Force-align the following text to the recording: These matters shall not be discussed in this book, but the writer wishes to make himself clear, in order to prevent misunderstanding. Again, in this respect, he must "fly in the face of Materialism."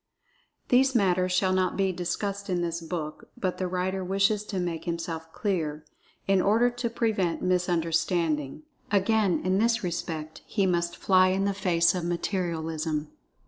These 0.69 0.95
matters 0.95 1.31
shall 1.31 1.53
not 1.53 1.77
be 1.77 1.91
discussed 1.91 2.49
in 2.49 2.63
this 2.63 2.81
book, 2.81 3.29
but 3.37 3.59
the 3.59 3.67
writer 3.67 4.03
wishes 4.03 4.43
to 4.45 4.59
make 4.59 4.85
himself 4.85 5.31
clear, 5.31 5.85
in 6.25 6.41
order 6.41 6.71
to 6.71 6.89
prevent 6.89 7.43
misunderstanding. 7.43 8.63
Again, 8.91 9.41
in 9.45 9.59
this 9.59 9.83
respect, 9.83 10.41
he 10.47 10.65
must 10.65 10.97
"fly 10.97 11.27
in 11.27 11.45
the 11.45 11.53
face 11.53 11.93
of 11.93 12.03
Materialism." 12.03 13.11